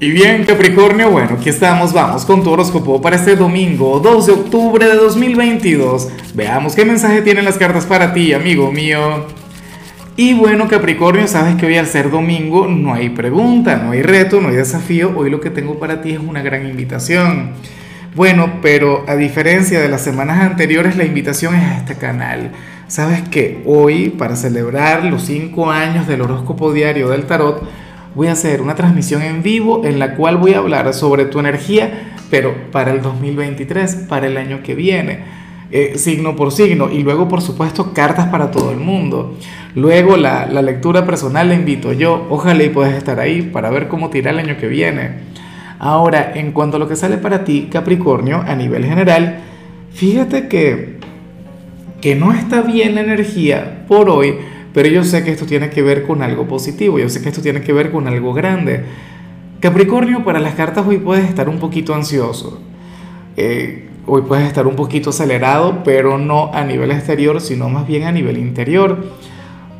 [0.00, 4.32] Y bien, Capricornio, bueno, aquí estamos, vamos con tu horóscopo para este domingo, 2 de
[4.32, 6.08] octubre de 2022.
[6.34, 9.26] Veamos qué mensaje tienen las cartas para ti, amigo mío.
[10.14, 14.40] Y bueno, Capricornio, sabes que hoy al ser domingo no hay pregunta, no hay reto,
[14.40, 15.12] no hay desafío.
[15.16, 17.54] Hoy lo que tengo para ti es una gran invitación.
[18.14, 22.52] Bueno, pero a diferencia de las semanas anteriores, la invitación es a este canal.
[22.86, 27.68] Sabes que hoy, para celebrar los 5 años del horóscopo diario del tarot,
[28.18, 31.38] voy a hacer una transmisión en vivo en la cual voy a hablar sobre tu
[31.38, 35.20] energía, pero para el 2023, para el año que viene,
[35.70, 39.38] eh, signo por signo, y luego por supuesto cartas para todo el mundo.
[39.76, 44.10] Luego la, lectura personal la invito yo, ojalá y puedas estar ahí para ver cómo
[44.10, 45.10] tira el año que viene.
[45.78, 49.38] Ahora, en cuanto a lo que sale para ti, Capricornio, a nivel general,
[49.92, 50.98] fíjate que,
[52.00, 54.38] que no está bien la energía por hoy,
[54.78, 57.42] pero yo sé que esto tiene que ver con algo positivo, yo sé que esto
[57.42, 58.84] tiene que ver con algo grande.
[59.58, 62.60] Capricornio, para las cartas hoy puedes estar un poquito ansioso.
[63.36, 68.04] Eh, hoy puedes estar un poquito acelerado, pero no a nivel exterior, sino más bien
[68.04, 69.04] a nivel interior.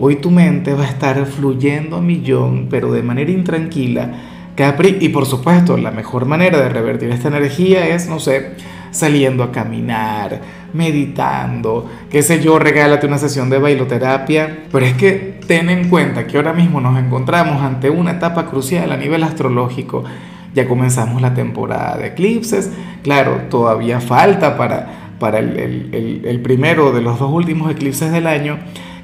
[0.01, 4.15] Hoy tu mente va a estar fluyendo a millón, pero de manera intranquila.
[4.57, 8.57] Capri, y por supuesto, la mejor manera de revertir esta energía es, no sé,
[8.99, 10.41] saliendo a caminar,
[10.73, 14.65] meditando, qué sé yo, regálate una sesión de bailoterapia.
[14.71, 18.91] Pero es que ten en cuenta que ahora mismo nos encontramos ante una etapa crucial
[18.93, 20.05] a nivel astrológico.
[20.55, 22.71] Ya comenzamos la temporada de eclipses.
[23.03, 28.59] Claro, todavía falta para, para el, el primero de los dos últimos eclipses del año.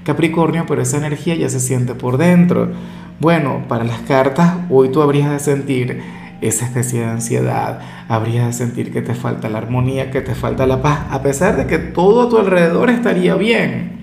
[0.05, 2.73] Capricornio, pero esa energía ya se siente por dentro.
[3.21, 6.03] Bueno, para las cartas, hoy tú habrías de sentir
[6.41, 10.67] esa especie de ansiedad, habrías de sentir que te falta la armonía, que te falta
[10.67, 14.01] la paz, a pesar de que todo a tu alrededor estaría bien.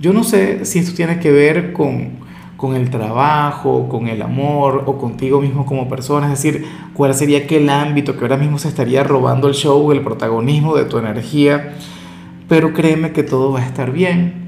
[0.00, 2.22] Yo no sé si esto tiene que ver con,
[2.56, 7.38] con el trabajo, con el amor o contigo mismo como persona, es decir, cuál sería
[7.38, 11.74] aquel ámbito que ahora mismo se estaría robando el show, el protagonismo de tu energía,
[12.48, 14.41] pero créeme que todo va a estar bien.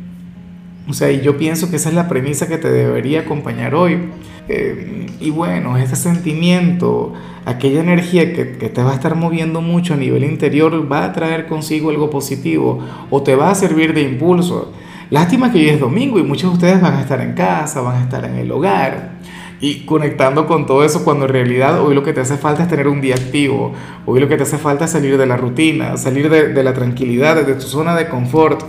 [0.89, 4.11] O sea, y yo pienso que esa es la premisa que te debería acompañar hoy.
[4.49, 7.15] Eh, y bueno, ese sentimiento,
[7.47, 11.13] aquella energía que, que, te va a estar moviendo mucho a nivel interior, va a
[11.13, 14.73] traer consigo algo positivo o te va a servir de impulso.
[15.09, 17.97] Lástima que hoy es domingo y muchos de ustedes van a estar en casa, van
[17.97, 19.15] a estar en el hogar
[19.61, 22.69] y conectando con todo eso cuando en realidad hoy lo que te hace falta es
[22.69, 23.73] tener un día activo,
[24.05, 26.75] hoy lo que te hace falta es salir de la rutina, salir de, de la
[26.75, 28.63] tranquilidad, de tu zona de confort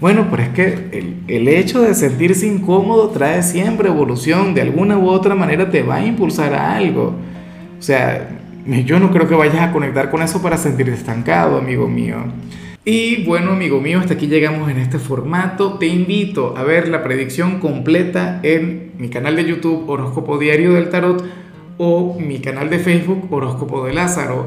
[0.00, 4.96] bueno, pero es que el, el, hecho de sentirse incómodo trae siempre evolución, de alguna
[4.98, 7.14] u otra manera te va a impulsar a algo.
[7.78, 8.28] O sea,
[8.84, 12.16] yo no creo que vayas a conectar con eso para sentirte estancado, amigo mío.
[12.84, 15.74] Y bueno, amigo mío, hasta aquí llegamos en este formato.
[15.74, 20.88] Te invito a ver la predicción completa en mi canal de YouTube Horóscopo Diario del
[20.88, 21.22] Tarot
[21.76, 24.46] o mi canal de Facebook Horóscopo de Lázaro.